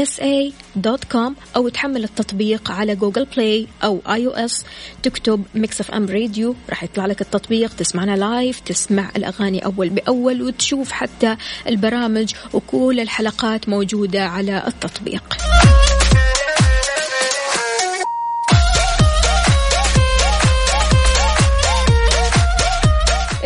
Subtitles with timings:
[0.04, 4.64] sa.com أو تحمل التطبيق على Google Play أو iOS
[5.02, 7.74] تكتب Mix FM Radio راح يطلع لك التطبيق.
[7.74, 11.36] تسمعنا live تسمع الأغاني أول بأول وتشوف حتى
[11.66, 15.36] البرامج وكل الحلقات موجودة على التطبيق.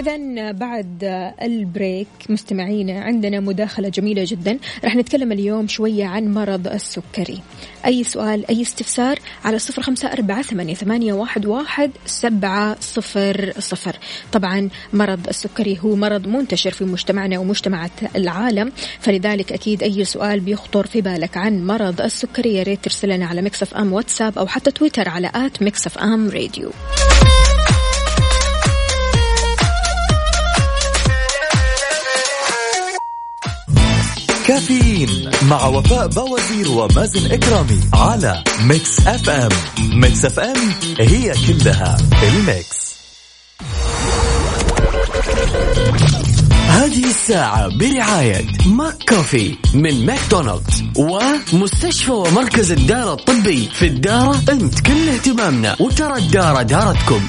[0.00, 1.04] إذا بعد
[1.42, 4.58] ال break مستمعينا عندنا مداخلة جميلة جدا.
[4.84, 7.40] راح نتكلم اليوم شوية عن مرض السكري.
[7.86, 13.96] أي سؤال أي استفسار؟ على صفر خمسة أربعة ثمانية واحد, واحد سبعة صفر صفر.
[14.32, 18.72] طبعا مرض السكري هو مرض منتشر في مجتمعنا ومجتمعات العالم.
[19.00, 23.74] فلذلك أكيد أي سؤال بيخطر في بالك عن مرض السكري يا ريت ترسلنا على Mix
[23.74, 26.70] FM واتساب أو حتى تويتر على at Mix FM Radio
[34.50, 39.48] كافيين مع وفاء بوازير ومازن إكرامي على Mix FM.
[39.78, 42.96] Mix FM هي كلها ال mix.
[46.66, 55.08] هذه الساعة برعاية ماك كوفي من ماكدونالدز ومستشفى ومركز الدارة الطبي في الدارة أنت كل
[55.08, 57.26] اهتمامنا وترى الدارة دارتكم.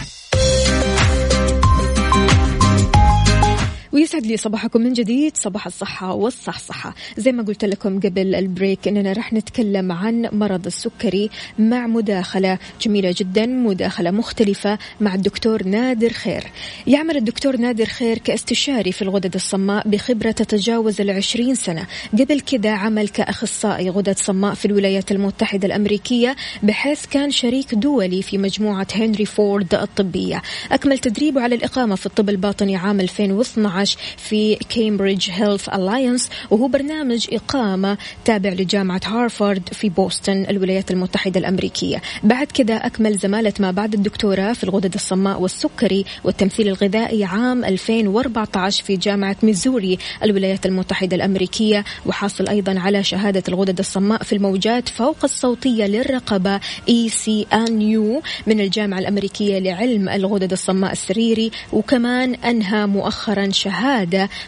[3.94, 6.96] ويسعد لي صباحكم من جديد صباح الصحة والصحصحة.
[7.18, 11.30] زي ما قلت لكم قبل ال break أننا رح نتكلم عن مرض السكري
[11.60, 16.44] مع مداخلة جميلة جدا مداخلة مختلفة مع الدكتور نادر خير.
[16.88, 21.88] يعمل الدكتور نادر خير كاستشاري في الغدد الصماء بخبرة تتجاوز العشرين سنة.
[22.20, 28.38] قبل كده عمل كأخصائي غدد صماء في الولايات المتحدة الأمريكية بحيث كان شريك دولي في
[28.38, 30.42] مجموعة هنري فورد الطبية.
[30.72, 36.68] أكمل تدريبه على الإقامة في الطب الباطني عام 2012 2012 في Cambridge Health Alliance وهو
[36.68, 42.02] برنامج إقامة تابع لجامعة هارفارد في بوسطن الولايات المتحدة الأمريكية.
[42.24, 48.84] بعد كذا أكمل زمالة ما بعد الدكتوراه في الغدد الصماء والسكري والتمثيل الغذائي عام 2014
[48.84, 51.84] في جامعة ميزوري الولايات المتحدة الأمريكية.
[52.06, 59.60] وحاصل أيضا على شهادة الغدد الصماء في الموجات فوق الصوتية للرقبة ECNU من الجامعة الأمريكية
[59.60, 61.52] لعلم الغدد الصماء السريري.
[61.74, 63.71] وكمان أنهى مؤخرا شهادة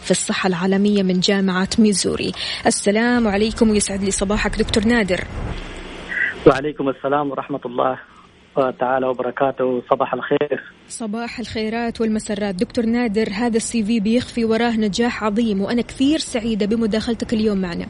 [0.02, 2.32] في الصحة العالمية من جامعة ميزوري.
[2.66, 5.24] السلام عليكم ويسعد لي صباحك دكتور نادر.
[6.48, 8.00] وعليكم السلام ورحمة الله
[8.80, 9.82] تعالى وبركاته.
[9.92, 10.64] صباح الخير.
[10.88, 12.56] صباح الخيرات والمسرات.
[12.56, 17.88] دكتور نادر هذا ال CV بيخفي وراه نجاح عظيم وأنا كثير سعيدة بمداخلتك اليوم معنا.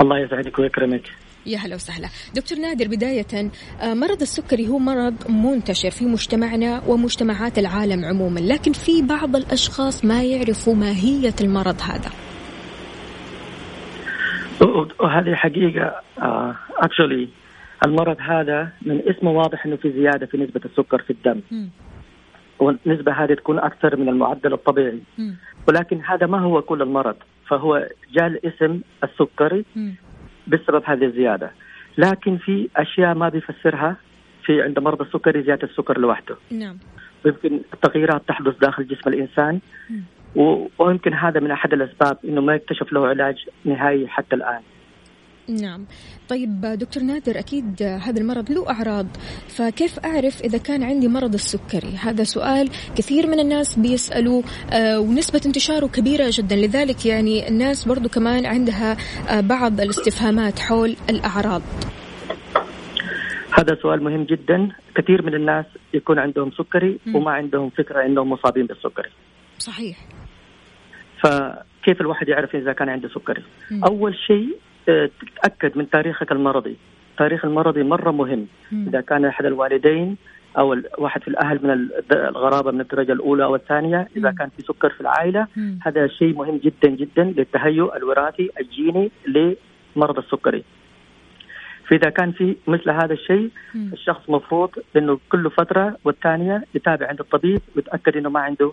[0.00, 1.02] الله يسعدك ويكرمك.
[1.46, 3.50] يا هلا وسهلا دكتور نادر بداية
[3.82, 10.04] آه، مرض السكري هو مرض منتشر في مجتمعنا ومجتمعات العالم عموما لكن في بعض الأشخاص
[10.04, 12.10] ما يعرفوا ماهية المرض هذا
[15.00, 16.02] وهذه حقيقة
[16.78, 21.40] actually uh, المرض هذا من اسمه واضح إنه في زيادة في نسبة السكر في الدم
[21.50, 21.66] م.
[22.58, 25.30] والنسبة هذه تكون أكثر من المعدل الطبيعي م.
[25.68, 27.16] ولكن هذا ما هو كل المرض
[27.48, 29.90] فهو جاء الاسم السكري م.
[30.50, 31.50] بسبب هذه الزيادة.
[31.98, 33.96] لكن في أشياء ما بيفسرها
[34.44, 36.36] في عند مرضى السكري زيادة السكر لوحده.
[36.50, 36.78] نعم.
[37.24, 39.60] ويمكن التغييرات تحدث داخل جسم الإنسان.
[40.78, 44.60] ويمكن هذا من أحد الأسباب إنه ما يكتشف له علاج نهائي حتى الآن.
[45.48, 45.86] نعم.
[46.28, 49.06] طيب دكتور نادر أكيد هذا المرض له أعراض.
[49.48, 54.42] فكيف أعرف إذا كان عندي مرض السكري؟ هذا سؤال كثير من الناس بيسألوا
[54.72, 56.56] آه، ونسبة انتشاره كبيرة جدا.
[56.56, 58.96] لذلك يعني الناس برضو كمان عندها
[59.28, 61.62] آه، بعض الاستفهامات حول الأعراض.
[63.58, 64.68] هذا سؤال مهم جدا.
[64.96, 67.16] كثير من الناس يكون عندهم سكري م.
[67.16, 69.10] وما عندهم فكرة أنهم مصابين بالسكري.
[69.58, 69.98] صحيح.
[71.22, 73.84] فكيف الواحد يعرف إذا كان عنده سكري؟ م.
[73.84, 74.56] أول شيء
[74.90, 76.76] تتأكد من تاريخك المرضي
[77.10, 78.46] التاريخ المرضي مرة مهم.
[78.88, 80.16] إذا كان أحد الوالدين
[80.58, 84.30] أو واحد في الأهل من القرابة من الدرجة الأولى أو الثانية إذا.
[84.30, 85.46] كان في سكر في العائلة.
[85.82, 90.64] هذا شيء مهم جدا جدا للتهيؤ الوراثي الجيني لمرض السكري
[91.88, 93.50] فإذا كان في مثل هذا الشيء
[93.92, 98.72] الشخص مفروض إنه كل فترة والثانية يتابع عند الطبيب ويتأكد إنه ما عنده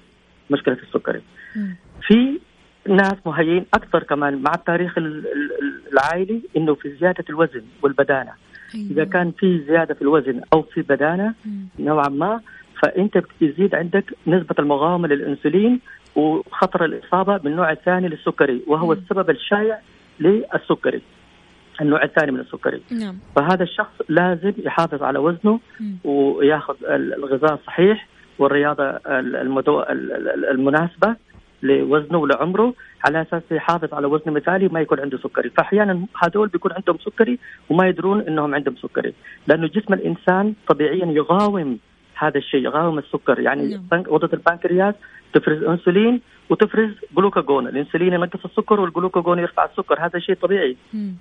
[0.50, 1.22] مشكلة في السكري.
[2.08, 2.40] في
[2.88, 4.98] ناس مهيئين أكثر كمان مع التاريخ
[5.94, 8.32] العائلي إنه في زيادة الوزن والبدانة
[8.76, 8.92] أيوة.
[8.92, 11.34] إذا كان في زيادة في الوزن أو في بدانة
[11.80, 12.42] نوعا ما
[12.84, 15.80] فأنت بتزيد عندك نسبة المقاومه للإنسولين
[16.16, 18.92] وخطر الإصابة بالنوع الثاني للسكري وهو مم.
[18.92, 19.80] السبب الشائع
[20.20, 21.02] للسكري
[21.82, 23.18] النوع الثاني من السكري نعم.
[23.36, 25.98] فهذا الشخص لازم يحافظ على وزنه مم.
[26.04, 28.08] وياخذ الغذاء الصحيح
[28.40, 29.84] والرياضة المدو...
[30.52, 31.16] المناسبة
[31.64, 32.74] لوزنه ولعمره
[33.06, 37.40] على أساس يحافظ على وزن مثالي وما يكون عنده سكري، فأحيانا هذول بيكون عندهم سكري
[37.70, 39.14] وما يدرون إنهم عندهم سكري،
[39.48, 41.80] لأنه جسم الإنسان طبيعيا يقاوم
[42.16, 44.02] هذا الشيء، يقاوم السكر، يعني نعم.
[44.02, 44.96] غدة البنكرياس
[45.34, 50.78] تفرز إنسولين وتفرز جلوكاجون، الإنسولين ينقص السكر والجلوكاجون يرفع السكر، هذا شيء طبيعي.
[50.94, 51.16] مم.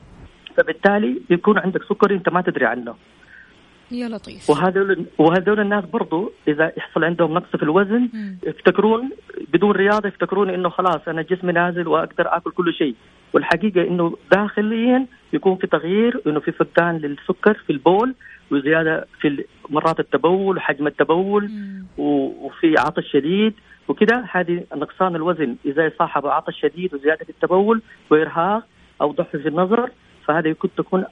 [0.57, 2.95] فبالتالي يكون عندك سكري أنت ما تدري عنه.
[3.91, 8.39] يا لطيف وهذول وهذول الناس برضو إذا يحصل عندهم نقص في الوزن مم.
[8.47, 9.11] يفتكرون
[9.53, 12.95] بدون رياضة يفتكرون إنه خلاص أنا جسمي نازل وأقدر آكل كل شيء
[13.33, 18.15] والحقيقة إنه داخليا يكون في تغيير إنه في فقدان للسكر في البول
[18.51, 21.87] وزيادة في مرات التبول وحجم التبول مم.
[21.99, 23.55] وفي عطش شديد
[23.89, 28.67] وكذا هذه نقصان الوزن إذا صاحب عطش شديد وزيادة التبول وإرهاق
[29.01, 29.91] أو ضعف في النظر
[30.27, 31.05] فهذه يكون تكون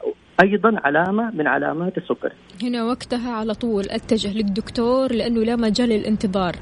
[0.42, 2.32] أيضا علامة من علامات السكري.
[2.62, 6.56] هنا وقتها على طول أتجه للدكتور لأنه لا مجال للانتظار.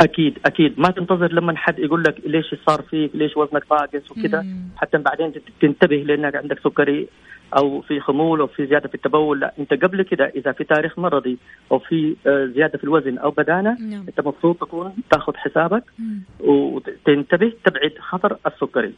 [0.00, 4.46] أكيد أكيد ما تنتظر لما حد يقول لك ليش صار فيك ليش وزنك ناقص وكذا
[4.76, 7.08] حتى بعدين تنتبه لأنك عندك سكري
[7.56, 10.98] أو في خمول أو في زيادة في التبول لا أنت قبل كده إذا في تاريخ
[10.98, 11.38] مرضي
[11.72, 14.04] أو في آه، زيادة في الوزن أو بدانة نعم.
[14.08, 16.22] أنت المفروض تكون تاخذ حسابك مم.
[16.40, 18.94] وتنتبه تبعد خطر السكري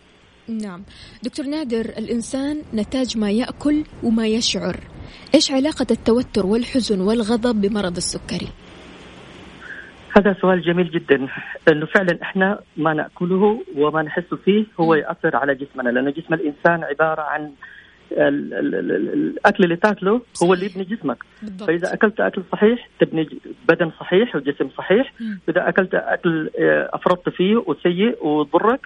[0.50, 0.83] نعم.
[1.23, 4.76] دكتور نادر الإنسان نتاج ما يأكل وما يشعر.
[5.35, 8.49] إيش علاقة التوتر والحزن والغضب بمرض السكري؟
[10.16, 11.28] هذا سؤال جميل جدا.
[11.69, 16.85] إنه فعلا إحنا ما نأكله وما نحس فيه هو يأثر على جسمنا لأن جسم الإنسان
[16.85, 17.52] عبارة عن
[18.12, 21.19] الأكل اللي تاكله هو اللي يبني جسمك.
[21.42, 21.69] بالضبط.
[21.69, 23.28] فإذا أكلت أكل صحيح تبني
[23.69, 25.12] بدن صحيح وجسم صحيح.
[25.49, 28.80] إذا أكلت أكل آه، أفرطت فيه وسيء وضرك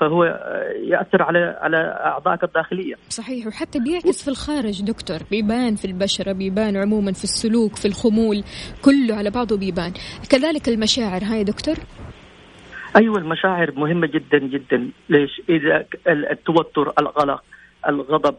[0.00, 0.24] فهو
[0.84, 2.94] يأثر على على أعضائك الداخلية.
[3.08, 8.42] صحيح وحتى بيعكس في الخارج دكتور بيبان في البشرة بيبان عموما في السلوك في الخمول
[8.84, 9.92] كله على بعضه بيبان
[10.30, 11.74] كذلك المشاعر هاي دكتور
[12.96, 17.42] أيوه المشاعر مهمة جدا جدا ليش؟ إذا التوتر، القلق،
[17.88, 18.34] الغضب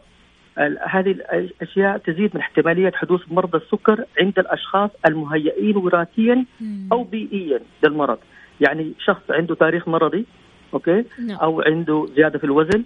[0.58, 6.44] ال- هذه الأشياء تزيد من احتمالية حدوث مرضى السكر عند الأشخاص المهيئين وراثيا
[6.92, 8.18] أو بيئيا للمرض.
[8.60, 10.26] يعني شخص عنده تاريخ مرضي
[10.74, 11.36] okay؟ نعم.
[11.38, 12.82] أو عنده زيادة في الوزن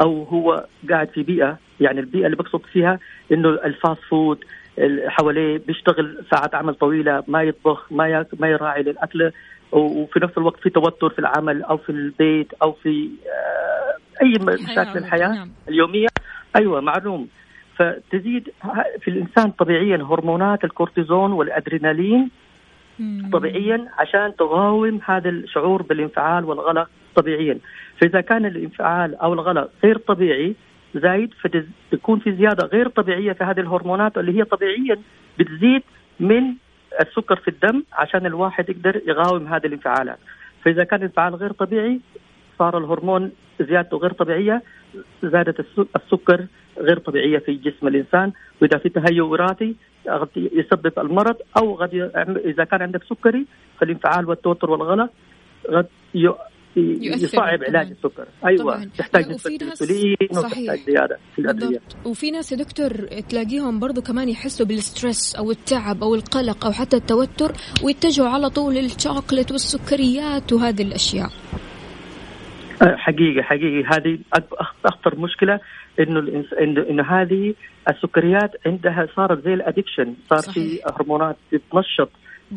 [0.00, 2.98] أو هو قاعد في بيئة يعني البيئة اللي بقصد فيها
[3.32, 4.44] إنه ال fast food
[4.78, 9.30] ال- حواليه بيشتغل ساعات عمل طويلة ما يطبخ ما ما يراعي للأكل
[9.72, 14.98] وفي نفس الوقت في توتر في العمل أو في البيت أو في آه، أي مشاكل
[14.98, 15.50] الحياة نعم.
[15.68, 16.06] اليومية
[16.56, 17.28] أيوه معلوم
[17.76, 18.48] فتزيد
[19.00, 22.30] في الإنسان طبيعيا هرمونات الكورتيزون والأدرينالين.
[23.32, 27.58] طبيعيا عشان تقاوم هذا الشعور بالانفعال والغلق طبيعيا.
[28.00, 30.54] فإذا كان الانفعال أو الغلق غير طبيعي
[30.94, 34.98] زايد فتكون في زيادة غير طبيعية في هذه الهرمونات اللي هي طبيعيا
[35.38, 35.82] بتزيد
[36.20, 36.42] من
[37.00, 40.18] السكر في الدم عشان الواحد يقدر يقاوم هذه الانفعالات.
[40.64, 42.00] فإذا كان الانفعال غير طبيعي
[42.58, 44.62] صار الهرمون زيادته غير طبيعية
[45.24, 46.46] الس- السكر
[46.78, 48.32] غير طبيعية في جسم الإنسان
[48.62, 49.74] وإذا في تهيؤ وراثي
[50.08, 51.94] قد يسبب المرض أو قد
[52.44, 53.46] إذا كان عندك سكري
[53.80, 55.10] فالانفعال والتوتر والقلق
[55.72, 55.86] قد
[56.76, 57.42] يصعب.
[57.68, 58.90] علاج السكر أيوة طبعاً.
[58.98, 60.44] تحتاج انسولين صحيح.
[60.72, 62.90] وتحتاج زيادة في بالضبط وفي ناس يا دكتور
[63.28, 67.52] تلاقيهم برضو كمان يحسوا بال stress أو التعب أو القلق أو حتى التوتر
[67.84, 71.28] ويتجهوا على طول للشوكولات والسكريات وهذه الأشياء
[72.82, 74.18] حقيقة حقيقي هذه
[74.84, 75.60] أخطر مشكلة
[76.00, 76.52] إنه الإنس...
[76.52, 77.54] إنه إنه هذه
[77.88, 80.44] السكريات عندها صارت زي الأدكشن صار في
[80.76, 80.84] صحيح.
[80.96, 82.10] هرمونات بتنشط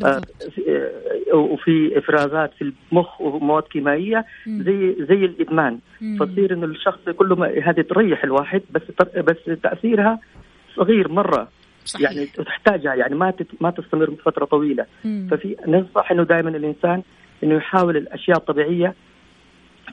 [0.04, 0.20] آه،
[0.54, 0.88] في-
[1.32, 4.24] آه، وفي إفرازات في المخ ومواد كيميائية.
[4.48, 5.78] زي زي الإدمان.
[6.20, 8.82] فتصير إنه الشخص كل ما هذه تريح الواحد بس
[9.16, 10.18] بس تأثيرها
[10.76, 11.48] صغير مرة
[11.84, 12.10] صحيح.
[12.10, 15.28] يعني تحتاجها يعني ما ما تستمر فتره طويلة مم.
[15.30, 17.02] ففي ننصح إنه دائما الإنسان
[17.44, 18.94] إنه يحاول الأشياء الطبيعية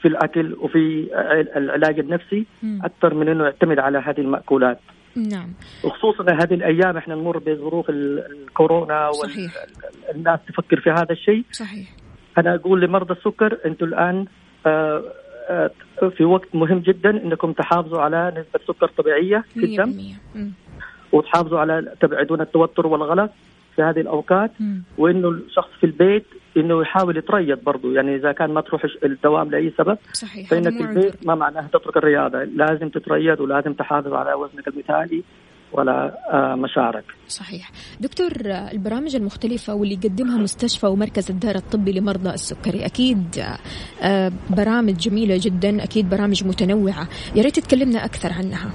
[0.02, 1.08] في الأكل وفي
[1.56, 2.46] العلاج النفسي.
[2.84, 4.78] أكثر من إنه يعتمد على هذه المأكولات
[5.16, 5.48] نعم
[5.84, 9.08] وخصوصا هذه الأيام إحنا نمر بظروف ال- الكورونا.
[10.14, 11.88] والناس تفكر في هذا الشيء صحيح
[12.38, 14.24] أنا أقول لمرضى السكر أنتم الآن
[14.66, 15.02] آه،
[15.50, 15.70] آه،
[16.16, 20.50] في وقت مهم جدا إنكم تحافظوا على نسبة سكر طبيعية في الدم 100% مم.
[21.12, 23.30] وتحافظوا على تبعدون التوتر والغلق
[23.76, 24.82] في هذه الأوقات مم.
[24.98, 29.72] وإنه الشخص في البيت إنه يحاول يتريض برضه يعني إذا كان ما تروح الدوام لأي
[29.78, 31.26] سبب صحيح فإنك في البيت.
[31.26, 32.44] ما معناه تترك الرياضة.
[32.44, 35.22] لازم تتريض ولازم تحافظ على وزنك المثالي
[35.72, 37.04] ولا آه، مشاعرك.
[37.28, 37.70] صحيح.
[38.00, 43.38] دكتور آه، البرامج المختلفة واللي يقدمها مستشفى ومركز الدار الطبي لمرضى السكري أكيد
[44.02, 47.08] آه، برامج جميلة جدا أكيد برامج متنوعة.
[47.36, 48.70] يا ريت تكلمنا أكثر عنها.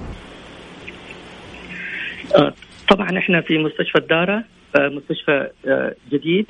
[2.89, 4.43] طبعا إحنا في مستشفى الدارة
[4.75, 5.49] مستشفى
[6.11, 6.45] جديد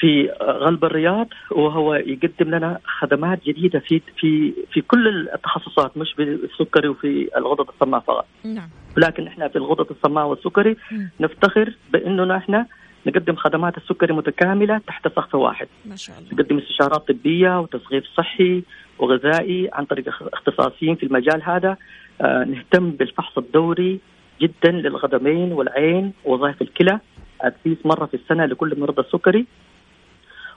[0.00, 6.88] في غلب الرياض وهو يقدم لنا خدمات جديدة في في في كل التخصصات مش بالسكري
[6.88, 8.26] وفي الغدد الصماء فقط.
[8.44, 8.68] نعم.
[8.96, 10.76] ولكن إحنا في الغدد الصماء والسكري.
[11.20, 12.66] نفتخر بإننا إحنا
[13.06, 15.66] نقدم خدمات السكري متكاملة تحت سقف واحد.
[15.86, 16.28] ما شاء الله.
[16.32, 18.62] نقدم استشارات طبية وتصغير صحي
[18.98, 21.76] وغذائي عن طريق اخ- اختصاصيين في المجال هذا.
[22.20, 24.00] آه، نهتم بالفحص الدوري
[24.40, 26.98] جدا للقدمين والعين ووظائف الكلى.
[27.40, 29.46] أتليس مرة في السنة لكل مرضى السكري.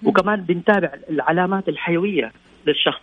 [0.06, 2.32] وكمان بنتابع العلامات الحيوية
[2.68, 3.02] للشخص.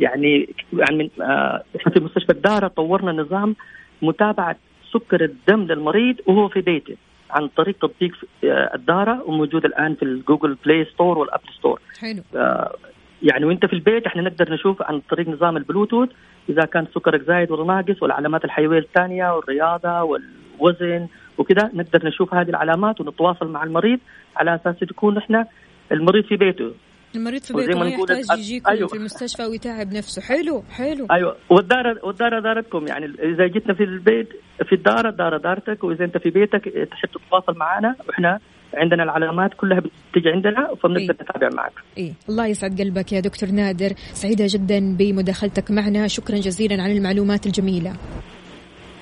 [0.00, 3.56] يعني يعني من آه، إحنا في مستشفى الدارة طورنا نظام
[4.02, 4.56] متابعة
[4.92, 6.96] سكر الدم للمريض وهو في بيته
[7.30, 8.12] عن طريق تطبيق
[8.44, 11.80] آه، الدارة وموجود الآن في ال Google Play Store وال Apple Store.
[12.00, 12.22] حلو.
[12.36, 12.76] آه،
[13.22, 16.08] يعني وإنت في البيت إحنا نقدر نشوف عن طريق نظام البلوتوث
[16.48, 21.06] إذا كان سكرك زايد ولا ناقص والعلامات الحيوية الثانية والرياضة والوزن
[21.38, 23.98] وكذا نقدر نشوف هذه العلامات ونتواصل مع المريض
[24.36, 25.46] على أساس تكون إحنا
[25.92, 26.72] المريض في بيته.
[27.14, 28.88] المريض في بيته ما يحتاج يجيكم أيوة.
[28.88, 30.22] في المستشفى ويتعب نفسه.
[30.22, 31.06] حلو حلو.
[31.10, 31.36] أيوه.
[31.50, 34.28] والدار والدار دارتكم يعني إذا جيتنا في البيت
[34.68, 38.38] في الدار الدار دارتك وإذا أنت في بيتك تحب تتواصل معنا وإحنا
[38.74, 41.22] عندنا العلامات كلها بتيجي عندنا فبنقدر إيه.
[41.22, 41.72] نتابع معك.
[41.98, 42.12] إيه.
[42.28, 43.92] الله يسعد قلبك يا دكتور نادر.
[44.12, 46.08] سعيدة جدا بمداخلتك معنا.
[46.08, 47.92] شكرا جزيلا على المعلومات الجميلة.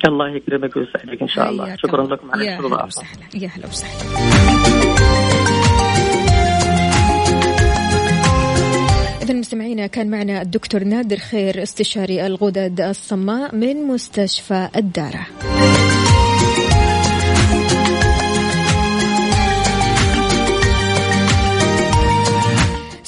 [0.07, 1.76] الله يكرمك ويسعدك إن شاء الله.
[1.76, 2.07] شكرا.
[2.07, 3.03] لكم على الاستضافه
[3.35, 5.24] يا هلا وسهلا.
[9.25, 15.26] إذا مستمعينا كان معنا الدكتور نادر خير استشاري الغدد الصماء من مستشفى الدارة.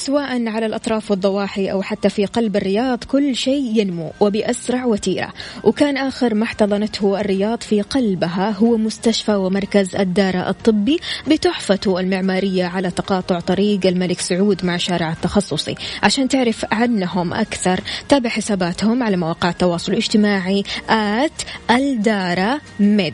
[0.07, 5.33] سواء على الأطراف والضواحي أو حتى في قلب الرياض كل شيء ينمو وبأسرع وتيرة.
[5.63, 12.91] وكان آخر ما احتضنته الرياض في قلبها هو مستشفى ومركز الدارة الطبي بتحفته المعمارية على
[12.91, 15.75] تقاطع طريق الملك سعود مع شارع التخصصي.
[16.03, 23.13] عشان تعرف عنهم أكثر تابع حساباتهم على مواقع التواصل الاجتماعي آت الدارة ميد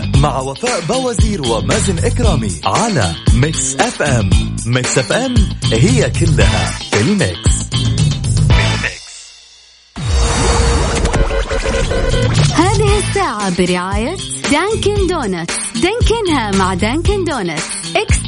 [0.21, 4.29] مع وفاء بوازير ومازن إكرامي على Mix FM
[4.65, 7.51] Mix FM it's all in the mix.
[12.53, 14.17] هذه الساعة برعاية
[14.51, 15.55] Dunkin' Donuts.
[15.75, 17.63] دانكنها مع Dunkin' Donuts.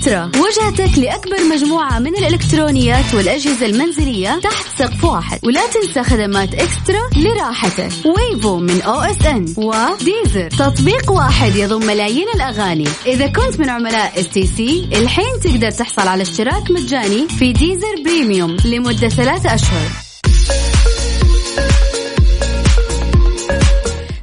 [0.03, 5.39] eXtra وجهتك لأكبر مجموعة من الإلكترونيات والأجهزة المنزلية تحت سقف واحد.
[5.43, 7.91] ولا تنسى خدمات eXtra لراحتك.
[8.05, 10.50] Wavo من OSN و Deezer.
[10.50, 12.88] تطبيق واحد يضم ملايين الأغاني.
[13.05, 19.10] إذا كنت من عملاء STC الحين تقدر تحصل على اشتراك مجاني في Deezer Premium لمدة
[19.10, 20.02] ثلاثة أشهر.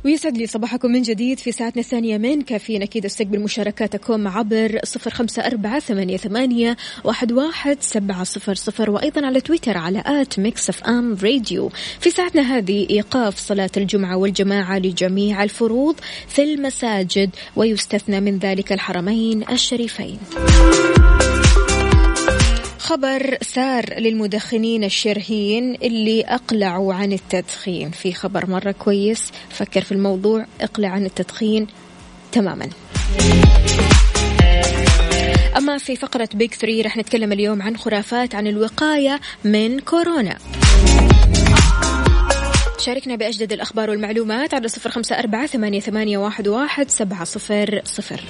[0.04, 5.10] ويسعد لي صباحكم من جديد في ساعتنا الثانية من كافيين أكيد أستقبل مشاركاتكم عبر صفر
[5.10, 10.68] خمسة أربعة ثمانية, ثمانية واحد, واحد سبعة صفر صفر وأيضا على تويتر على at Mix
[10.68, 11.70] FM Radio.
[12.00, 15.96] في ساعتنا هذه إيقاف صلاة الجمعة والجماعة لجميع الفروض
[16.28, 20.18] في المساجد ويستثنى من ذلك الحرمين الشريفين.
[22.90, 27.90] خبر سار للمدخنين الشرهين اللي أقلعوا عن التدخين.
[27.90, 29.32] في خبر مرة كويس.
[29.50, 30.46] فكر في الموضوع.
[30.60, 31.66] اقلع عن التدخين
[32.32, 32.68] تماما.
[35.56, 40.38] أما في فقرة بيج 3 رح نتكلم اليوم عن خرافات عن الوقاية من كورونا.
[42.78, 48.20] شاركنا بأجدد الأخبار والمعلومات على صفر خمسة أربعة ثمانية, واحد سبعة صفر صفر.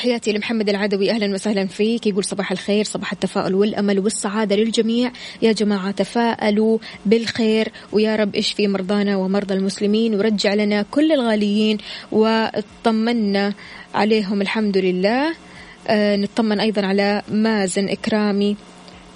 [0.00, 1.10] تحياتي لمحمد العدوي.
[1.10, 2.06] أهلا وسهلا فيك.
[2.06, 5.12] يقول صباح الخير صباح التفاؤل والأمل والسعادة للجميع.
[5.42, 7.72] يا جماعة تفاءلوا بالخير.
[7.92, 11.78] ويا رب اشفي مرضانا ومرضى المسلمين؟ ورجع لنا كل الغاليين.
[12.12, 13.54] واطمنا
[13.94, 15.34] عليهم الحمد لله.
[15.88, 18.56] آه نطمن أيضا على مازن إكرامي.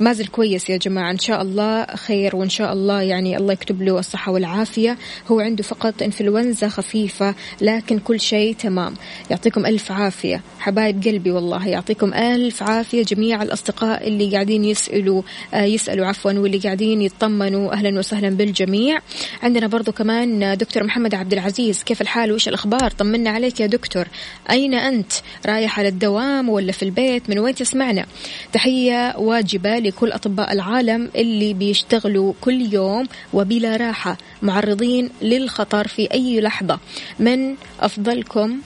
[0.01, 1.11] مازل كويس يا جماعة.
[1.11, 4.99] إن شاء الله خير وإن شاء الله يعني الله يكتب له الصحة والعافية.
[5.29, 8.95] هو عنده فقط إنفلونزا خفيفة لكن كل شيء تمام.
[9.31, 10.41] يعطيكم ألف عافية.
[10.59, 13.03] حبايب قلبي والله يعطيكم ألف عافية.
[13.03, 15.23] جميع الأصدقاء اللي قاعدين يسألوا
[15.55, 17.73] آه يسألوا عفوا واللي قاعدين يطمنوا.
[17.73, 18.99] أهلا وسهلا بالجميع.
[19.43, 21.83] عندنا برضو كمان دكتور محمد عبد العزيز.
[21.83, 24.09] كيف الحال؟ وإيش الأخبار؟ طمنا عليك يا دكتور.
[24.51, 25.13] أين أنت؟
[25.47, 28.07] رايح على الدوام ولا في البيت؟ من وين تسمعنا؟
[28.53, 36.41] تحية واجبة لكل أطباء العالم اللي بيشتغلوا كل يوم وبلا راحة معرضين للخطر في أي
[36.41, 36.79] لحظة.
[37.19, 38.59] من أفضلكم؟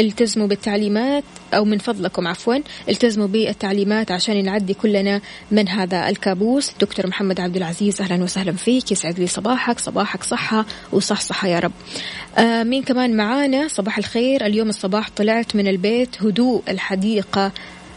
[0.00, 1.24] التزموا بالتعليمات
[1.54, 2.56] أو من فضلكم عفوا
[2.88, 6.70] التزموا بالتعليمات عشان نعدي كلنا من هذا الكابوس.
[6.80, 8.92] دكتور محمد عبد العزيز أهلا وسهلا فيك.
[8.92, 9.78] يسعد لي صباحك.
[9.78, 11.72] صباحك صحة وصح صحة يا رب.
[12.38, 13.68] آه مين كمان معانا.
[13.68, 14.46] صباح الخير.
[14.46, 17.52] اليوم الصباح طلعت من البيت هدوء الحديقة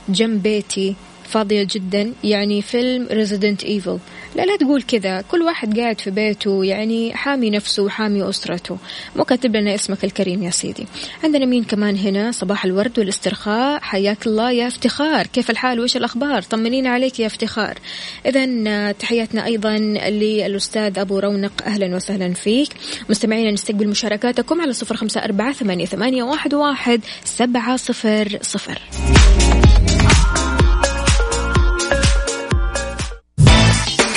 [0.09, 0.95] جنب بيتي.
[1.25, 3.99] فاضية جدا يعني فيلم Resident Evil
[4.35, 5.21] لا لا تقول كذا.
[5.21, 8.77] كل واحد قاعد في بيته يعني حامي نفسه وحامي أسرته.
[9.15, 10.87] مو كاتب لنا اسمك الكريم يا سيدي.
[11.23, 13.81] عندنا مين كمان هنا؟ صباح الورد والاسترخاء.
[13.81, 15.27] حياك الله يا افتخار.
[15.27, 17.77] كيف الحال؟ وإيش الأخبار؟ طمنينا عليك يا افتخار.
[18.25, 19.77] إذا تحياتنا أيضا
[20.09, 21.63] للأستاذ أبو رونق.
[21.65, 22.69] أهلا وسهلا فيك.
[23.09, 28.81] مستمعينا نستقبل مشاركاتكم على صفر خمسة أربعة ثمانية, واحد سبعة صفر صفر.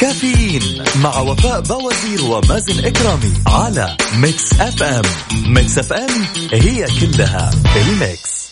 [0.01, 4.83] كافيين مع وفاء بوازير ومازن إكرامي على Mix FM.
[4.83, 5.03] Mix
[5.47, 8.47] FM it's all in the mix.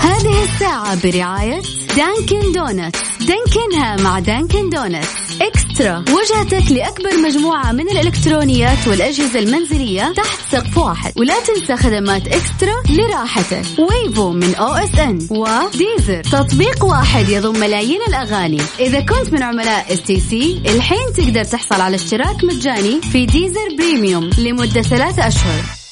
[0.00, 1.62] هذه الساعة برعاية
[1.96, 3.00] Dunkin' Donuts.
[3.20, 5.23] دانكنها مع Dunkin' Donuts.
[5.42, 6.04] eXtra.
[6.14, 11.12] وجهتك لأكبر مجموعة من الإلكترونيات والأجهزة المنزلية تحت سقف واحد.
[11.16, 13.62] ولا تنسى خدمات eXtra لراحتك.
[13.78, 18.60] Wavo من OSN و Deezer تطبيق واحد يضم ملايين الأغاني.
[18.80, 24.82] إذا كنت من عملاء STC الحين تقدر تحصل على اشتراك مجاني في Deezer Premium لمدة
[24.82, 25.83] ثلاثة أشهر.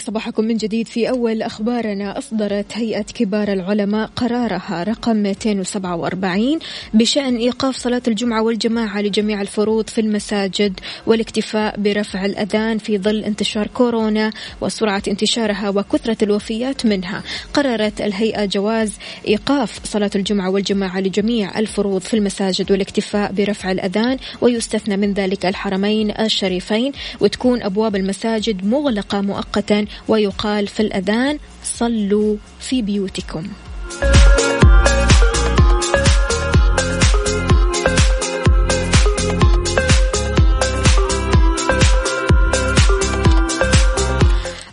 [0.00, 2.18] صباحكم من جديد في أول أخبارنا.
[2.18, 6.58] أصدرت هيئة كبار العلماء قرارها رقم 247
[6.94, 13.66] بشأن إيقاف صلاة الجمعة والجماعة لجميع الفروض في المساجد والاكتفاء برفع الأذان في ظل انتشار
[13.66, 17.22] كورونا وسرعة انتشارها وكثرة الوفيات منها.
[17.54, 24.96] قررت الهيئة جواز إيقاف صلاة الجمعة والجماعة لجميع الفروض في المساجد والاكتفاء برفع الأذان ويستثنى
[24.96, 33.46] من ذلك الحرمين الشريفين وتكون أبواب المساجد مغلقة مؤقتا ويقال في الأذان صلوا في بيوتكم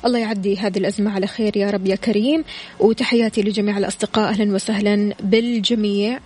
[0.06, 2.44] الله يعدي هذه الأزمة على خير يا رب يا كريم
[2.80, 6.20] وتحياتي لجميع الأصدقاء أهلا وسهلا بالجميع.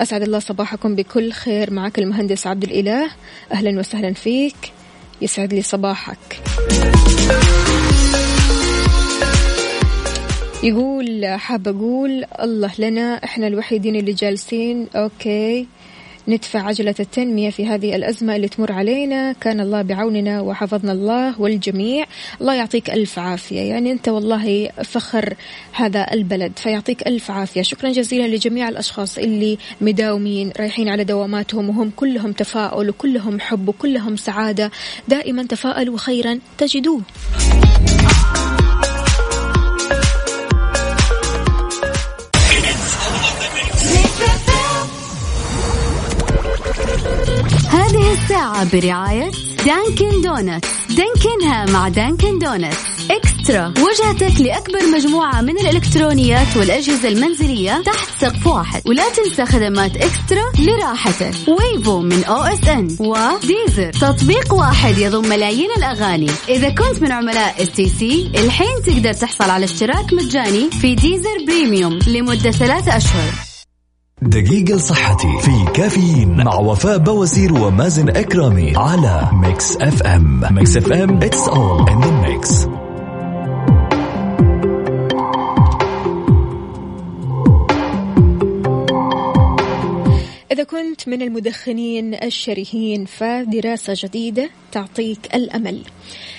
[0.00, 3.10] أسعد الله صباحكم بكل خير معك المهندس عبد الإله.
[3.52, 4.72] أهلا وسهلا فيك.
[5.22, 6.42] يسعد لي صباحك.
[10.66, 14.86] يقول حاب أقول الله لنا إحنا الوحيدين اللي جالسين.
[14.96, 15.66] أوكي.
[16.28, 19.32] ندفع عجلة التنمية في هذه الأزمة اللي تمر علينا.
[19.32, 22.06] كان الله بعوننا وحفظنا الله والجميع.
[22.40, 23.60] الله يعطيك ألف عافية.
[23.60, 25.34] يعني أنت والله فخر
[25.72, 27.62] هذا البلد فيعطيك ألف عافية.
[27.62, 34.16] شكرا جزيلا لجميع الأشخاص اللي مداومين رايحين على دواماتهم وهم كلهم تفاؤل وكلهم حب وكلهم
[34.16, 34.70] سعادة.
[35.08, 37.00] دائما تفاءلوا خيرا تجدوه.
[48.06, 49.30] هذه الساعة برعاية
[49.64, 50.68] Dunkin' Donuts.
[50.88, 52.76] دانكنها مع Dunkin' Donuts.
[53.10, 53.66] eXtra.
[53.68, 58.82] وجهتك لأكبر مجموعة من الإلكترونيات والأجهزة المنزلية تحت سقف واحد.
[58.86, 61.34] ولا تنسى خدمات eXtra لراحتك.
[61.48, 62.96] Wavo من OSN.
[63.00, 63.92] و Deezer.
[63.92, 66.30] تطبيق واحد يضم ملايين الأغاني.
[66.48, 72.50] إذا كنت من عملاء STC الحين تقدر تحصل على اشتراك مجاني في Deezer Premium لمدة
[72.50, 73.45] ثلاثة أشهر.
[74.26, 81.48] دقيقة لصحتي في كافيين مع وفاء بوازير ومازن إكرامي على Mix FM Mix FM it's
[81.48, 82.68] all in the mix.
[90.52, 95.82] إذا كنت من المدخنين الشرهين فدراسة جديدة تعطيك الأمل.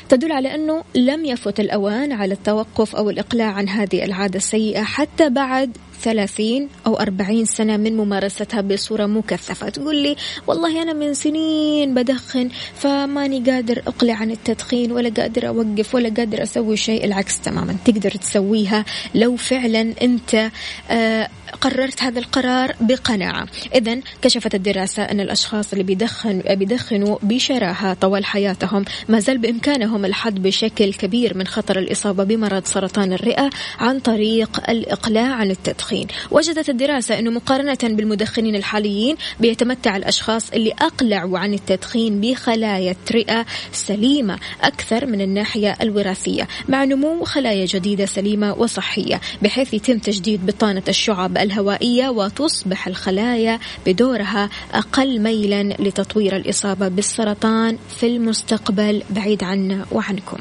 [0.10, 5.30] تدل على أنه لم يفت الأوان على التوقف أو الإقلاع عن هذه العادة السيئة حتى
[5.30, 9.70] بعد ثلاثين أو أربعين سنة من ممارستها بصورة مكثفة.
[9.70, 10.16] تقول لي
[10.48, 16.44] والله أنا من سنين بدخن فماني قادر أقلع عن التدخين ولا قادر أوقف ولا قادر
[16.44, 17.06] أسوي شيء.
[17.06, 20.52] العكس تماما تقدر تسويها لو فعلا أنت
[20.90, 21.30] آه
[21.62, 23.48] قررت هذا القرار بقناعة.
[23.76, 30.42] إذا كشفت الدراسة أن الأشخاص اللي بيدخن بيدخنوا بشراهة طوال حياتهم ما زال بإمكانهم الحد
[30.44, 36.08] بشكل كبير من خطر الإصابة بمرض سرطان الرئة عن طريق الإقلاع عن التدخين.
[36.32, 44.40] وجدت الدراسة أنه مقارنة بالمدخنين الحاليين بيتمتع الأشخاص اللي أقلعوا عن التدخين بخلايا رئة سليمة
[44.62, 51.38] أكثر من الناحية الوراثية مع نمو خلايا جديدة سليمة وصحية بحيث يتم تجديد بطانة الشعب
[51.38, 60.38] الهوائية وتصبح الخلايا بدورها أقل ميلا لتطوير الإصابة بالسرطان في المستقبل بعيد عنا وعنكم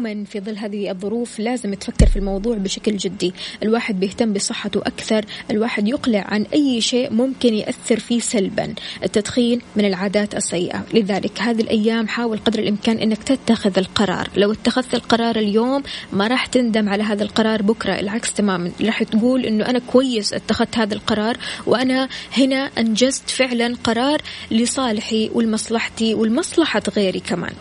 [0.00, 3.32] عموما في ظل هذه الظروف لازم تفكر في الموضوع بشكل جدي.
[3.62, 8.74] الواحد بيهتم بصحته أكثر الواحد يقلع عن أي شيء ممكن يأثر فيه سلبا.
[9.02, 10.84] التدخين من العادات السيئة.
[10.94, 14.28] لذلك هذه الأيام حاول قدر الإمكان أنك تتخذ القرار.
[14.36, 15.82] لو اتخذت القرار اليوم
[16.12, 18.00] ما راح تندم على هذا القرار بكرة.
[18.00, 18.70] العكس تماما.
[18.80, 21.36] راح تقول أنه أنا كويس اتخذت هذا القرار
[21.66, 27.52] وأنا هنا أنجزت فعلا قرار لصالحي ولمصلحتي ولمصلحة غيري كمان.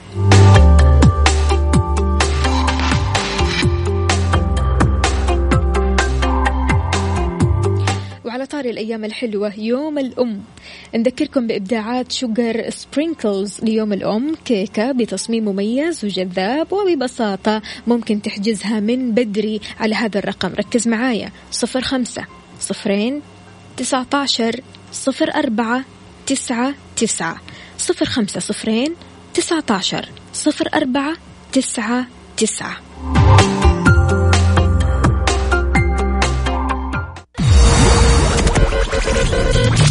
[8.50, 10.42] طاري الأيام الحلوة يوم الأم.
[10.96, 19.62] نذكركم بإبداعات Sugar Sprinkles ليوم الأم كيكة بتصميم مميز وجذاب وببساطة ممكن تحجزها من بدري
[19.80, 20.54] على هذا الرقم.
[20.54, 22.26] ركز معايا صفر خمسة
[22.60, 23.22] صفرين
[23.78, 25.86] تسعة عشر صفر أربعة
[26.26, 27.38] تسعة تسعة.
[27.78, 28.96] صفر خمسة صفرين
[29.34, 31.18] تسعة عشر صفر أربعة
[31.52, 32.08] تسعة
[32.38, 32.78] تسعة.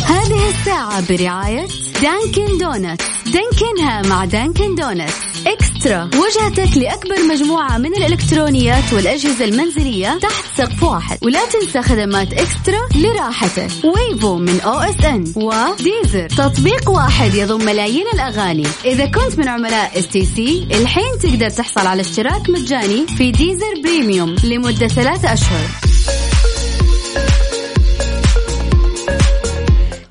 [0.05, 1.67] هذه الساعة برعاية
[2.03, 5.15] Dunkin' Donuts دانكنها مع Dunkin' Donuts
[5.47, 6.11] eXtra.
[6.15, 11.19] وجهتك لأكبر مجموعة من الإلكترونيات والأجهزة المنزلية تحت سقف واحد.
[11.23, 13.71] ولا تنسى خدمات eXtra لراحتك.
[13.85, 15.33] Wavo من OSN.
[15.37, 18.67] و Deezer تطبيق واحد يضم ملايين الأغاني.
[18.85, 24.89] إذا كنت من عملاء STC الحين تقدر تحصل على اشتراك مجاني في Deezer Premium لمدة
[24.89, 25.88] ثلاثة أشهر.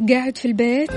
[0.10, 0.92] قاعد في البيت؟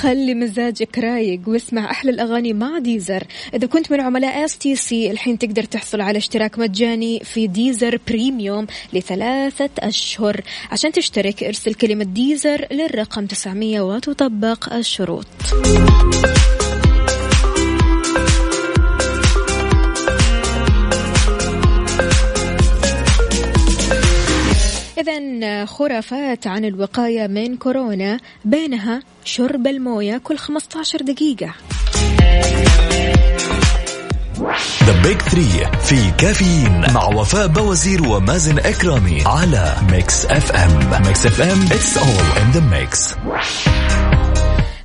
[0.00, 3.22] خلي مزاجك رايق واسمع أحلى الأغاني مع Deezer.
[3.54, 9.70] إذا كنت من عملاء STC الحين تقدر تحصل على اشتراك مجاني في Deezer Premium لثلاثة
[9.78, 10.40] أشهر.
[10.70, 15.26] عشان تشترك ارسل كلمة Deezer للرقم 900 وتطبق الشروط.
[24.98, 31.54] إذا خرافات عن الوقاية من كورونا بينها شرب الموية كل 15 دقيقة.
[34.84, 41.62] The Big 3 في كافيين مع وفاء بوازير ومازن إكرامي على Mix FM Mix FM
[41.62, 43.14] it's all in the mix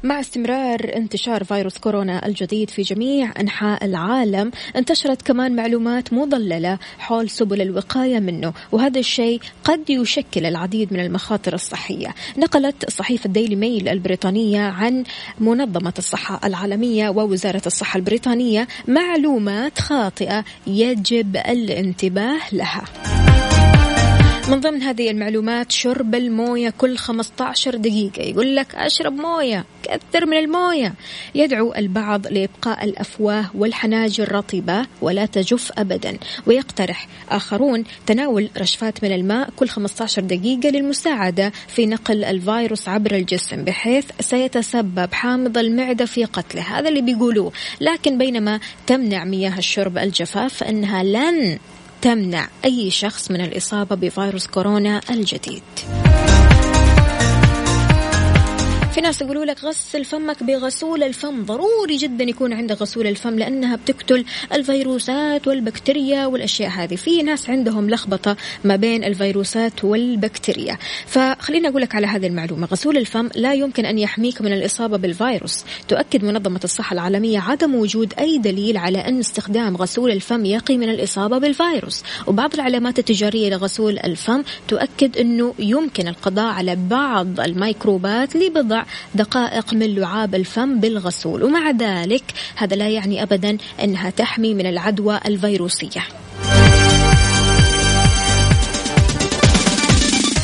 [0.04, 7.30] مع استمرار انتشار فيروس كورونا الجديد في جميع أنحاء العالم انتشرت كمان معلومات مضللة حول
[7.30, 12.16] سبل الوقاية منه وهذا الشيء قد يشكل العديد من المخاطر الصحية.
[12.38, 15.04] نقلت صحيفة ديلي ميل البريطانية عن
[15.40, 22.84] منظمة الصحة العالمية ووزارة الصحة البريطانية معلومات خاطئة يجب الانتباه لها.
[24.52, 28.22] من ضمن هذه المعلومات شرب الموية كل 15 دقيقة.
[28.22, 30.94] يقول لك أشرب موية كثر من الموية.
[31.36, 36.18] يدعو البعض لإبقاء الأفواه والحناجر رطبة ولا تجف أبدا.
[36.48, 43.64] ويقترح آخرون تناول رشفات من الماء كل 15 دقيقة للمساعدة في نقل الفيروس عبر الجسم
[43.64, 46.62] بحيث سيتسبب حامض المعدة في قتله.
[46.62, 47.52] هذا اللي بيقولوه.
[47.82, 51.60] لكن بينما تمنع مياه الشرب الجفاف فإنها لن
[52.02, 55.64] تمنع أي شخص من الإصابة بفيروس كورونا الجديد.
[58.92, 61.46] في ناس يقولوا لك غسل فمك بغسول الفم.
[61.46, 66.96] ضروري جدا يكون عندك غسول الفم لأنها بتقتل الفيروسات والبكتيريا والأشياء هذه.
[66.96, 70.78] في ناس عندهم لخبطة ما بين الفيروسات والبكتيريا.
[71.06, 72.68] فخليني أقول لك على هذه المعلومة.
[72.68, 75.66] غسول الفم لا يمكن أن يحميك من الإصابة بالفيروس.
[75.88, 80.90] تؤكد منظمة الصحة العالمية عدم وجود أي دليل على أن استخدام غسول الفم يقي من
[80.90, 82.04] الإصابة بالفيروس.
[82.28, 88.81] وبعض العلامات التجارية لغسول الفم تؤكد أنه يمكن القضاء على بعض الميكروبات لبضع
[89.16, 91.44] دقائق من لعاب الفم بالغسول.
[91.44, 92.24] ومع ذلك
[92.56, 96.02] هذا لا يعني أبدا أنها تحمي من العدوى الفيروسية.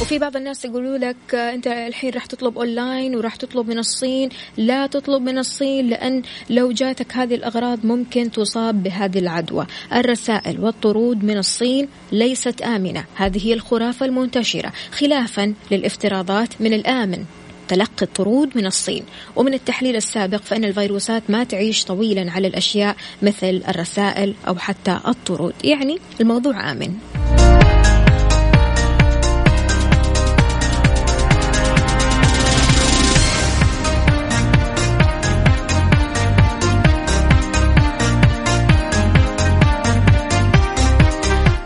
[0.02, 4.30] وفي بعض الناس يقولوا لك أنت الحين راح تطلب أونلاين وراح تطلب من الصين.
[4.58, 9.67] لا تطلب من الصين لأن لو جاتك هذه الأغراض ممكن تصاب بهذه العدوى.
[9.93, 13.06] الرسائل والطرود من الصين ليست آمنة.
[13.15, 17.26] هذه هي الخرافة المنتشرة خلافا للافتراضات من الآمن.
[17.67, 19.03] تلقي الطرود من الصين.
[19.36, 25.53] ومن التحليل السابق فإن الفيروسات ما تعيش طويلا على الأشياء مثل الرسائل أو حتى الطرود.
[25.63, 26.93] يعني الموضوع آمن.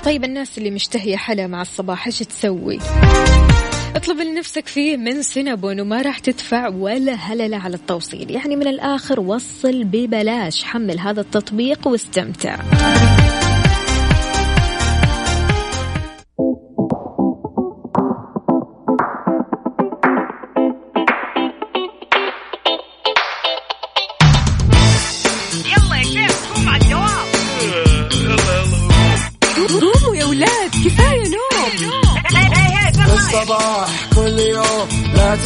[0.06, 2.80] طيب الناس اللي مشتهية حلا مع الصباح إيش تسوي؟
[3.96, 8.32] اطلب لنفسك فيه من سينابون وما راح تدفع ولا هللة على التوصيل.
[8.32, 10.64] يعني من الآخر وصل ببلاش.
[10.64, 12.58] حمل هذا التطبيق واستمتع.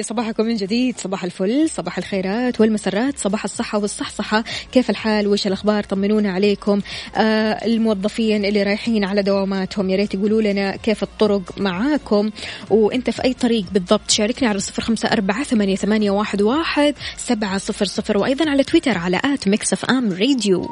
[0.00, 0.98] لي صباحكم من جديد.
[0.98, 4.44] صباح الفل صباح الخيرات والمسرات صباح الصحة والصحصحة.
[4.72, 6.80] كيف الحال؟ وش الأخبار؟ طمنونا عليكم.
[7.16, 12.30] آه الموظفين اللي رايحين على دواماتهم يا ريت يقولوا لنا كيف الطرق معاكم.
[12.70, 17.58] وإنت في أي طريق بالضبط؟ شاركني على صفر خمسة أربعة ثمانية, ثمانية واحد, واحد سبعة
[17.58, 20.68] صفر صفر وأيضا على تويتر على at Mix FM Radio.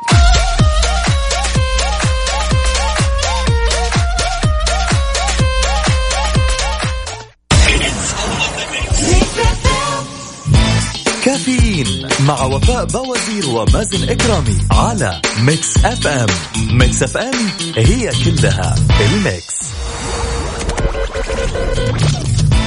[11.28, 16.26] كافيين مع وفاء بوازير ومازن إكرامي على Mix FM.
[16.56, 17.34] Mix FM
[17.76, 19.54] هي كلها ال mix.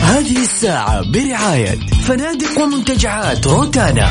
[0.02, 4.10] هذه الساعة برعاية فنادق ومنتجعات روتانا.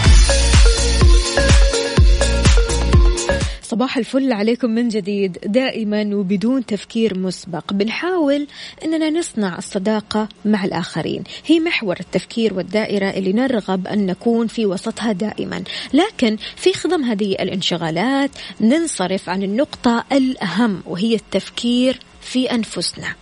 [3.70, 5.38] صباح الفل عليكم من جديد.
[5.46, 8.46] دائما وبدون تفكير مسبق بنحاول
[8.85, 11.24] إننا نصنع الصداقة مع الآخرين.
[11.46, 15.64] هي محور التفكير والدائرة اللي نرغب أن نكون في وسطها دائما.
[15.92, 18.30] لكن في خضم هذه الانشغالات
[18.61, 23.14] ننصرف عن النقطة الأهم وهي التفكير في أنفسنا.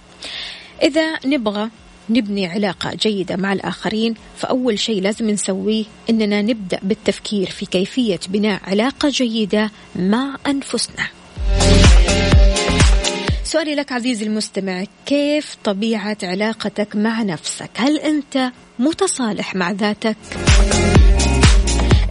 [0.83, 1.71] إذا نبغى
[2.11, 8.61] نبني علاقة جيدة مع الآخرين فأول شيء لازم نسويه إننا نبدأ بالتفكير في كيفية بناء
[8.65, 11.07] علاقة جيدة مع أنفسنا
[13.45, 20.17] سؤالي لك عزيزي المستمع كيف طبيعة علاقتك مع نفسك هل أنت متصالح مع ذاتك؟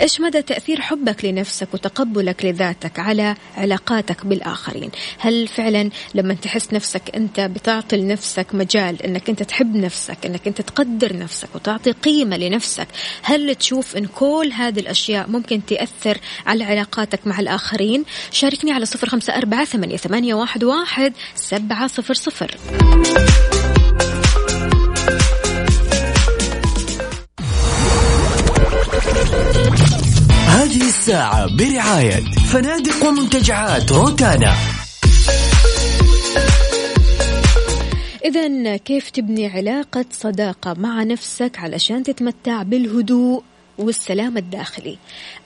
[0.02, 7.16] إيش مدى تأثير حبك لنفسك وتقبلك لذاتك على علاقاتك بالآخرين؟ هل فعلا لما تحس نفسك
[7.16, 12.88] أنت بتعطي لنفسك مجال أنك أنت تحب نفسك أنك أنت تقدر نفسك وتعطي قيمة لنفسك
[13.24, 19.10] هل تشوف أن كل هذه الأشياء ممكن تأثر على علاقاتك مع الآخرين؟ شاركني على صفر
[19.10, 22.58] خمسة أربعة ثمانية واحد سبعة صفر صفر.
[30.68, 34.54] هذه الساعة برعاية فنادق ومنتجعات روتانا.
[38.26, 43.44] إذا كيف تبني علاقة صداقة مع نفسك علشان تتمتع بالهدوء
[43.78, 44.98] والسلام الداخلي؟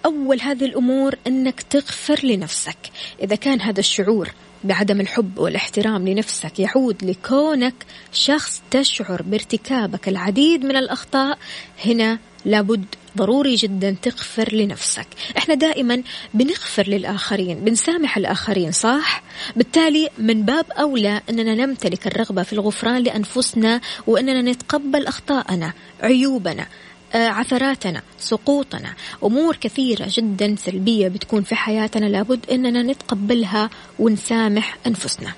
[0.06, 2.78] أول هذه الأمور أنك تغفر لنفسك.
[3.24, 4.30] إذا كان هذا الشعور
[4.64, 7.76] بعدم الحب والاحترام لنفسك يعود لكونك
[8.14, 11.38] شخص تشعر بارتكابك العديد من الأخطاء
[11.86, 12.86] هنا لابد
[13.18, 15.08] ضروري جدا تغفر لنفسك.
[15.38, 19.24] إحنا دائما بنغفر للآخرين بنسامح الآخرين صح؟
[19.56, 26.66] بالتالي من باب أولى أننا نمتلك الرغبة في الغفران لأنفسنا وأننا نتقبل أخطاءنا عيوبنا
[27.14, 28.94] آه، عثراتنا سقوطنا.
[29.24, 35.34] أمور كثيرة جدا سلبية بتكون في حياتنا لابد أننا نتقبلها ونسامح أنفسنا.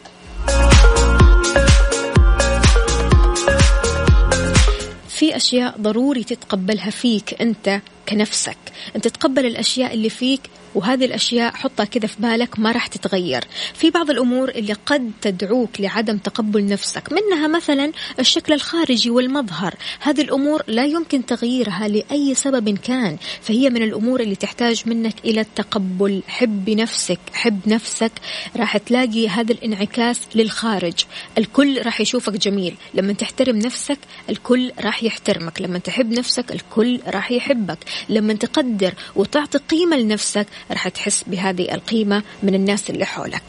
[5.14, 7.82] في أشياء ضروري تتقبلها فيك أنت.
[8.10, 8.58] كنفسك.
[8.96, 10.42] أنت تتقبل الأشياء اللي فيك
[10.76, 13.44] وهذه الأشياء حطها كذا في بالك ما راح تتغير.
[13.74, 19.76] في بعض الأمور اللي قد تدعوك لعدم تقبل نفسك منها مثلا الشكل الخارجي والمظهر.
[20.00, 25.42] هذه الأمور لا يمكن تغييرها لأي سبب كان فهي من الأمور اللي تحتاج منك إلى
[25.42, 26.24] التقبل.
[26.28, 28.12] حب نفسك حب نفسك.
[28.56, 30.94] راح تلاقي هذا الانعكاس للخارج.
[31.38, 32.76] الكل راح يشوفك جميل.
[32.94, 33.98] لما تحترم نفسك
[34.30, 35.62] الكل راح يحترمك.
[35.62, 37.78] لما تحب نفسك الكل راح يحبك.
[38.10, 43.44] لما تقدر وتعطي قيمة لنفسك راح تحس بهذه القيمة من الناس اللي حولك.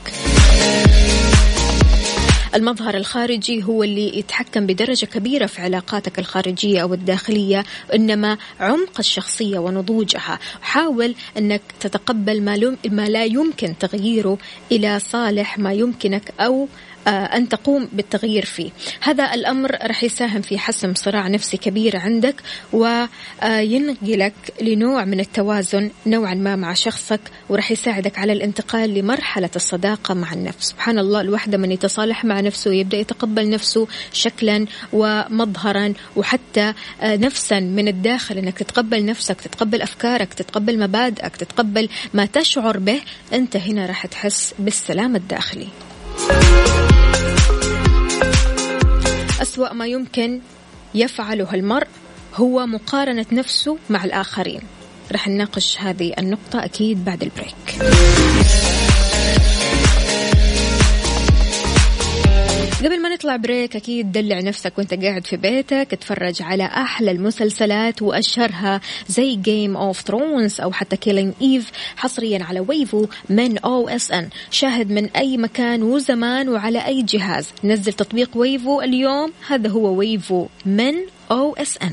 [2.55, 9.59] المظهر الخارجي هو اللي يتحكم بدرجة كبيرة في علاقاتك الخارجية أو الداخلية إنما عمق الشخصية
[9.59, 10.39] ونضوجها.
[10.63, 12.43] حاول أنك تتقبل
[12.91, 14.39] ما لا يمكن تغييره
[14.73, 16.69] إلى صالح ما يمكنك أو
[17.09, 18.71] أن تقوم بالتغيير فيه.
[19.01, 22.35] هذا الأمر رح يساهم في حسم صراع نفسي كبير عندك
[22.73, 30.33] وينقلك لنوع من التوازن نوعا ما مع شخصك ورح يساعدك على الانتقال لمرحلة الصداقة مع
[30.33, 30.69] النفس.
[30.69, 37.61] سبحان الله الواحدة من يتصالح مع نفسه يبدأ يتقبل نفسه شكلا ومظهرا وحتى آه، نفسا
[37.61, 43.00] من الداخل إنك تتقبل نفسك تتقبل أفكارك تتقبل مبادئك تتقبل ما تشعر به
[43.33, 45.69] أنت هنا راح تحس بالسلام الداخلي.
[49.42, 50.40] أسوأ ما يمكن
[50.94, 51.87] يفعله المرء
[52.35, 54.60] هو مقارنة نفسه مع الآخرين.
[55.12, 57.94] رح نناقش هذه النقطة أكيد بعد ال break.
[62.85, 68.03] قبل ما نطلع break أكيد دلع نفسك وأنت قاعد في بيتك اتفرج على أحلى المسلسلات
[68.03, 74.91] وأشهرها زي Game of Thrones أو حتى Killing Eve حصريا على Wavo من OSN شاهد
[74.91, 77.49] من أي مكان وزمان وعلى أي جهاز.
[77.65, 80.95] نزل تطبيق Wavo اليوم هذا هو Wavo من
[81.31, 81.92] OSN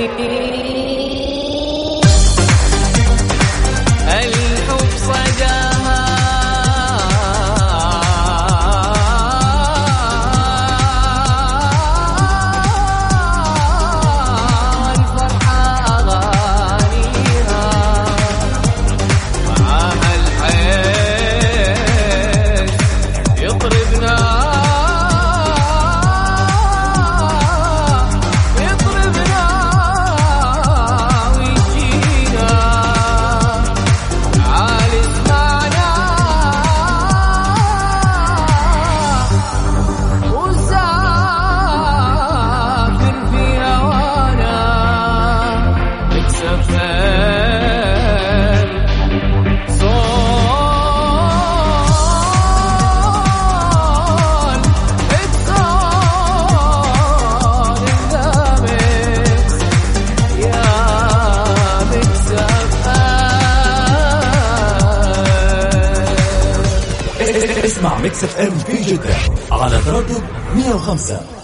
[0.00, 0.39] Thank you.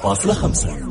[0.06, 0.85] 105.5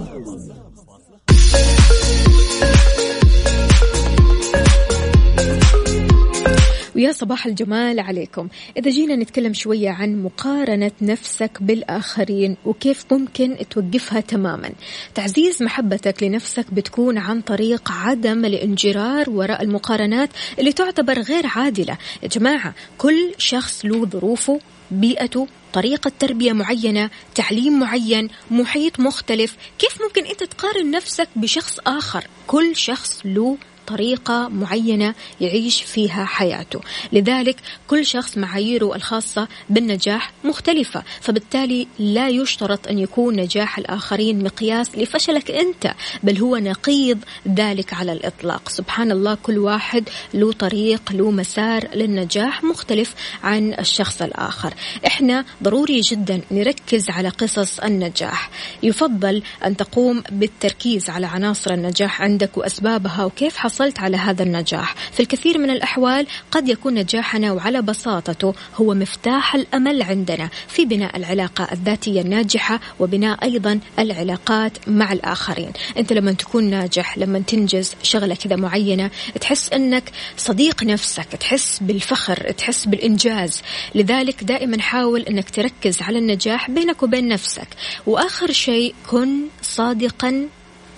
[7.36, 8.48] صباح الجمال عليكم.
[8.78, 14.72] إذا جينا نتكلم شوية عن مقارنة نفسك بالآخرين وكيف ممكن توقفها تماما.
[15.16, 20.30] تعزيز محبتك لنفسك بتكون عن طريق عدم الانجرار وراء المقارنات
[20.60, 21.98] اللي تعتبر غير عادلة.
[22.24, 24.60] يا جماعة كل شخص له ظروفه
[24.92, 29.56] بيئته طريقة تربية معينة تعليم معين محيط مختلف.
[29.80, 33.58] كيف ممكن أنت تقارن نفسك بشخص آخر؟ كل شخص له
[33.88, 36.82] طريقة معينة يعيش فيها حياته.
[37.14, 37.56] لذلك
[37.88, 45.52] كل شخص معاييره الخاصة بالنجاح مختلفة فبالتالي لا يشترط أن يكون نجاح الآخرين مقياس لفشلك
[45.52, 47.20] أنت بل هو نقيض
[47.56, 48.70] ذلك على الإطلاق.
[48.70, 53.14] سبحان الله كل واحد له طريق له مسار للنجاح مختلف
[53.44, 54.74] عن الشخص الآخر.
[55.08, 58.50] إحنا ضروري جدا نركز على قصص النجاح.
[58.84, 64.96] يفضل أن تقوم بالتركيز على عناصر النجاح عندك وأسبابها وكيف حصلت على هذا النجاح.
[65.12, 71.18] في الكثير من الأحوال قد يكون نجاحنا وعلى بساطته هو مفتاح الأمل عندنا في بناء
[71.18, 75.72] العلاقة الذاتية الناجحة وبناء أيضا العلاقات مع الآخرين.
[75.98, 79.12] أنت لما تكون ناجح لما تنجز شغلة كذا معينة
[79.42, 83.62] تحس أنك صديق نفسك تحس بالفخر تحس بالإنجاز.
[83.96, 87.68] لذلك دائما حاول أنك تركز على النجاح بينك وبين نفسك.
[88.06, 89.30] وآخر شيء كن
[89.62, 90.48] صادقا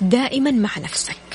[0.01, 1.26] دائما مع نفسك.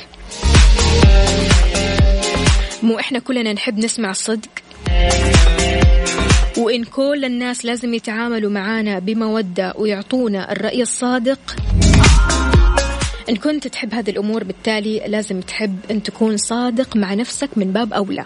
[2.83, 4.51] مو إحنا كلنا نحب نسمع الصدق.
[6.59, 11.57] وإن كل الناس لازم يتعاملوا معانا بمودة ويعطونا الرأي الصادق
[13.29, 17.93] إن كنت تحب هذه الأمور بالتالي لازم تحب أن تكون صادق مع نفسك من باب
[17.93, 18.25] أولى.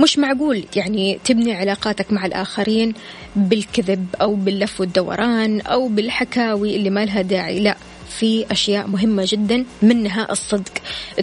[0.00, 2.94] مش معقول يعني تبني علاقاتك مع الآخرين
[3.36, 7.76] بالكذب أو باللف والدوران أو بالحكاوي اللي ما لها داعي لا.
[8.10, 10.72] في أشياء مهمة جدا منها الصدق.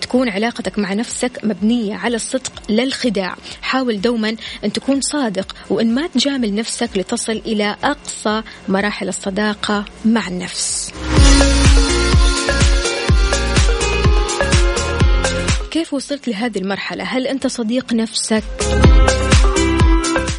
[0.02, 5.96] تكون علاقتك مع نفسك مبنية على الصدق لا الخداع حاول دوما أن تكون صادق وأن
[5.96, 10.94] ما تجامل نفسك لتصل إلى أقصى مراحل الصداقة مع النفس.
[15.72, 18.44] كيف وصلت لهذه المرحلة؟ هل أنت صديق نفسك؟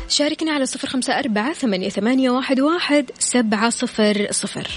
[0.09, 1.53] شاركنا على صفر خمسة أربعة
[1.89, 2.31] ثمانية,
[2.61, 4.69] واحد سبعة صفر صفر.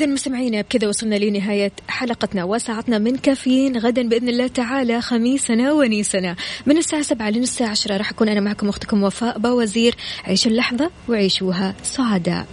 [0.00, 3.76] إذا مستمعينا بكذا وصلنا لنهاية حلقتنا وساعتنا من كافيين.
[3.76, 6.36] غدا بإذن الله تعالى خميسنا ونيسنا.
[6.66, 9.94] من الساعة سبعة لين الساعة عشرة راح أكون أنا معكم أختكم وفاء باوزير.
[10.24, 12.46] عيشوا اللحظة وعيشوها سعداء